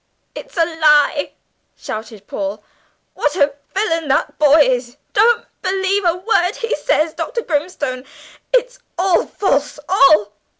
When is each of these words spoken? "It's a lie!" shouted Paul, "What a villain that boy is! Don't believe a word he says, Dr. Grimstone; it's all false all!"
"It's 0.33 0.57
a 0.57 0.65
lie!" 0.65 1.33
shouted 1.77 2.25
Paul, 2.25 2.63
"What 3.13 3.35
a 3.35 3.53
villain 3.75 4.07
that 4.07 4.39
boy 4.39 4.61
is! 4.61 4.97
Don't 5.13 5.45
believe 5.61 6.05
a 6.05 6.15
word 6.15 6.55
he 6.55 6.75
says, 6.75 7.13
Dr. 7.13 7.43
Grimstone; 7.43 8.05
it's 8.51 8.79
all 8.97 9.27
false 9.27 9.77
all!" 9.87 10.31